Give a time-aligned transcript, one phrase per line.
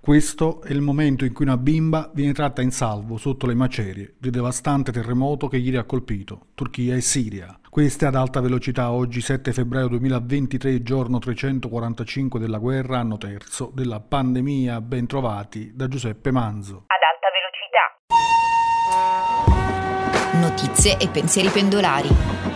[0.00, 4.16] Questo è il momento in cui una bimba viene tratta in salvo sotto le macerie
[4.18, 7.58] del devastante terremoto che ieri ha colpito Turchia e Siria.
[7.70, 14.00] Queste ad alta velocità oggi 7 febbraio 2023, giorno 345 della guerra, anno terzo della
[14.00, 16.84] pandemia, ben trovati da Giuseppe Manzo.
[16.86, 17.28] Ad alta
[20.30, 20.48] velocità.
[20.48, 22.53] Notizie e pensieri pendolari.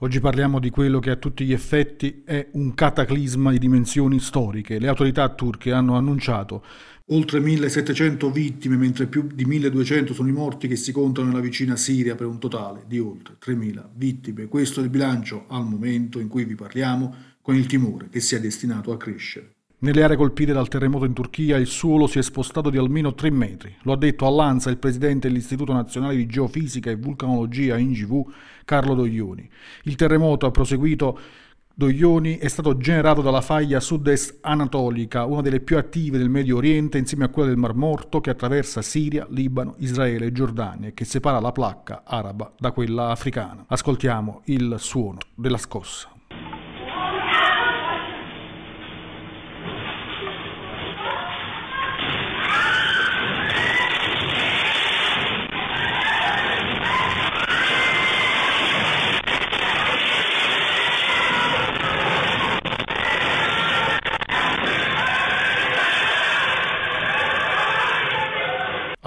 [0.00, 4.78] Oggi parliamo di quello che a tutti gli effetti è un cataclisma di dimensioni storiche.
[4.78, 6.64] Le autorità turche hanno annunciato
[7.06, 11.74] oltre 1700 vittime, mentre più di 1200 sono i morti che si contano nella vicina
[11.74, 14.46] Siria per un totale di oltre 3000 vittime.
[14.46, 18.38] Questo è il bilancio al momento in cui vi parliamo, con il timore che sia
[18.38, 19.57] destinato a crescere.
[19.80, 23.30] Nelle aree colpite dal terremoto in Turchia il suolo si è spostato di almeno 3
[23.30, 23.76] metri.
[23.82, 28.26] Lo ha detto all'ANSA il presidente dell'Istituto Nazionale di Geofisica e Vulcanologia INGV,
[28.64, 29.48] Carlo Doglioni.
[29.84, 31.18] Il terremoto ha proseguito
[31.72, 36.98] Doglioni è stato generato dalla faglia sud-est anatolica, una delle più attive del Medio Oriente,
[36.98, 41.04] insieme a quella del Mar Morto, che attraversa Siria, Libano, Israele e Giordania e che
[41.04, 43.64] separa la placca araba da quella africana.
[43.68, 46.17] Ascoltiamo il suono della scossa.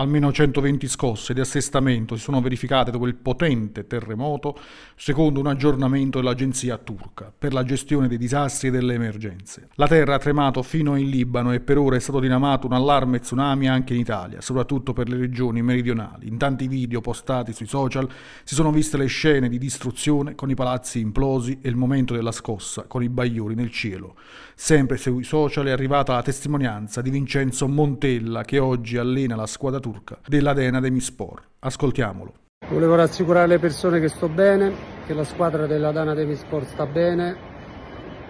[0.01, 4.57] Almeno 120 scosse di assestamento si sono verificate dopo il potente terremoto,
[4.95, 9.67] secondo un aggiornamento dell'agenzia turca per la gestione dei disastri e delle emergenze.
[9.75, 13.19] La terra ha tremato fino in Libano e per ora è stato dinamato un allarme
[13.19, 16.27] tsunami anche in Italia, soprattutto per le regioni meridionali.
[16.27, 18.09] In tanti video postati sui social
[18.43, 22.31] si sono viste le scene di distruzione con i palazzi implosi e il momento della
[22.31, 24.15] scossa con i bagliori nel cielo.
[24.55, 29.79] Sempre sui social è arrivata la testimonianza di Vincenzo Montella che oggi allena la squadra
[29.79, 31.41] turca turca dell'Adena Demispor.
[31.59, 32.33] Ascoltiamolo.
[32.69, 34.71] Volevo rassicurare le persone che sto bene,
[35.05, 37.35] che la squadra dell'Adana Demispor sta bene,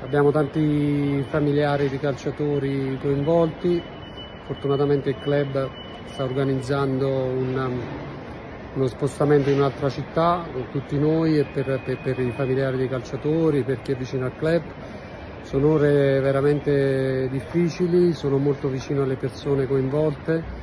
[0.02, 3.82] abbiamo tanti familiari di calciatori coinvolti,
[4.46, 5.70] fortunatamente il club
[6.06, 7.80] sta organizzando un,
[8.74, 12.90] uno spostamento in un'altra città con tutti noi e per, per, per i familiari dei
[12.90, 14.64] calciatori, per chi è vicino al club.
[15.44, 20.62] Sono ore veramente difficili, sono molto vicino alle persone coinvolte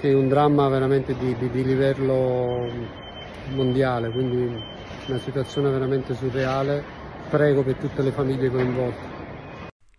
[0.00, 2.70] che è un dramma veramente di, di, di livello
[3.54, 4.48] mondiale, quindi
[5.06, 6.82] una situazione veramente surreale.
[7.28, 9.17] Prego per tutte le famiglie coinvolte.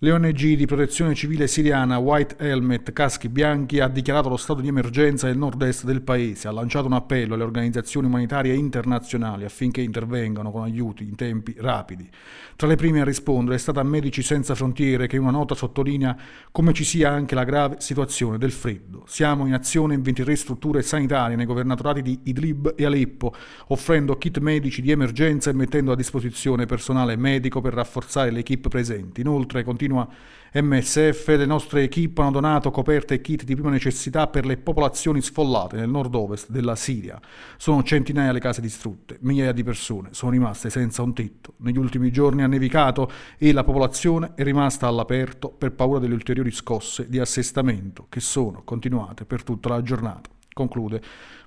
[0.01, 5.27] L'ONG di protezione civile siriana White Helmet Caschi Bianchi ha dichiarato lo stato di emergenza
[5.27, 10.63] nel nord-est del paese, ha lanciato un appello alle organizzazioni umanitarie internazionali affinché intervengano con
[10.63, 12.09] aiuti in tempi rapidi.
[12.55, 16.15] Tra le prime a rispondere è stata Medici Senza Frontiere che in una nota sottolinea
[16.49, 19.03] come ci sia anche la grave situazione del freddo.
[19.05, 23.33] Siamo in azione in 23 strutture sanitarie nei governatorati di Idlib e Aleppo,
[23.67, 28.69] offrendo kit medici di emergenza e mettendo a disposizione personale medico per rafforzare le equip
[28.69, 29.19] presenti.
[29.19, 30.07] Inoltre continua continua
[30.51, 35.21] MSF, le nostre equip hanno donato coperte e kit di prima necessità per le popolazioni
[35.21, 37.19] sfollate nel nord-ovest della Siria.
[37.57, 41.53] Sono centinaia le case distrutte, migliaia di persone sono rimaste senza un tetto.
[41.57, 46.51] Negli ultimi giorni ha nevicato e la popolazione è rimasta all'aperto per paura delle ulteriori
[46.51, 50.31] scosse di assestamento che sono continuate per tutta la giornata.
[50.53, 51.01] Conclude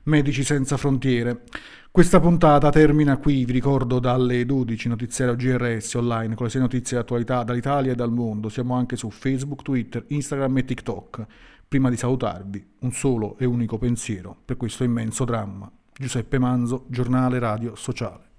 [0.04, 1.42] Medici Senza Frontiere.
[1.90, 6.96] Questa puntata termina qui, vi ricordo dalle 12 notiziario GRS online con le 6 notizie
[6.96, 8.48] di attualità dall'Italia e dal mondo.
[8.48, 11.26] Siamo anche su Facebook, Twitter, Instagram e TikTok.
[11.68, 15.70] Prima di salutarvi, un solo e unico pensiero per questo immenso dramma.
[15.94, 18.31] Giuseppe Manzo, giornale radio sociale.